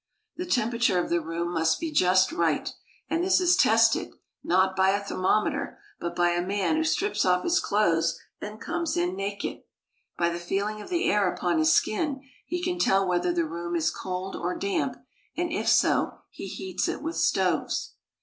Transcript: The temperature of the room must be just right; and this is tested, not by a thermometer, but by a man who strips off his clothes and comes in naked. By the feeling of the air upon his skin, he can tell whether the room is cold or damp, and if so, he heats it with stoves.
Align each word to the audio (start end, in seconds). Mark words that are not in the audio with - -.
The 0.35 0.47
temperature 0.47 0.97
of 0.97 1.11
the 1.11 1.21
room 1.21 1.53
must 1.53 1.79
be 1.79 1.91
just 1.91 2.31
right; 2.31 2.73
and 3.07 3.23
this 3.23 3.39
is 3.39 3.55
tested, 3.55 4.15
not 4.43 4.75
by 4.75 4.89
a 4.89 4.99
thermometer, 5.03 5.77
but 5.99 6.15
by 6.15 6.31
a 6.31 6.41
man 6.41 6.75
who 6.75 6.83
strips 6.83 7.23
off 7.23 7.43
his 7.43 7.59
clothes 7.59 8.19
and 8.41 8.59
comes 8.59 8.97
in 8.97 9.15
naked. 9.15 9.61
By 10.17 10.29
the 10.31 10.39
feeling 10.39 10.81
of 10.81 10.89
the 10.89 11.03
air 11.05 11.31
upon 11.31 11.59
his 11.59 11.71
skin, 11.71 12.23
he 12.47 12.63
can 12.63 12.79
tell 12.79 13.07
whether 13.07 13.31
the 13.31 13.45
room 13.45 13.75
is 13.75 13.91
cold 13.91 14.35
or 14.35 14.57
damp, 14.57 14.95
and 15.37 15.51
if 15.51 15.67
so, 15.67 16.15
he 16.31 16.47
heats 16.47 16.87
it 16.87 17.03
with 17.03 17.15
stoves. 17.15 17.93